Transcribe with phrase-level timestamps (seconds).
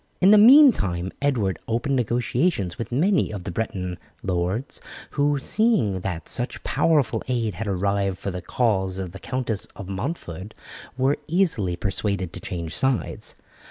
[0.19, 4.81] In the meantime Edward opened negotiations with many of the Breton lords,
[5.11, 9.87] who, seeing that such powerful aid had arrived for the cause of the Countess of
[9.87, 10.55] Montford,
[10.97, 13.35] were easily persuaded to change sides.